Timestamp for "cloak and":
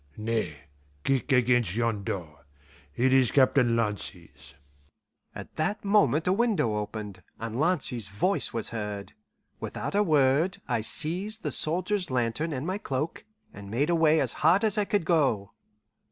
12.79-13.69